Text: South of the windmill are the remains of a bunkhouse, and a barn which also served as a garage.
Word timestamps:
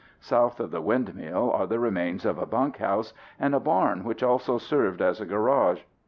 South 0.19 0.59
of 0.59 0.71
the 0.71 0.81
windmill 0.81 1.51
are 1.51 1.67
the 1.67 1.77
remains 1.79 2.25
of 2.25 2.39
a 2.39 2.45
bunkhouse, 2.47 3.13
and 3.39 3.53
a 3.53 3.59
barn 3.59 4.03
which 4.03 4.23
also 4.23 4.57
served 4.57 4.99
as 4.99 5.21
a 5.21 5.27
garage. 5.27 5.81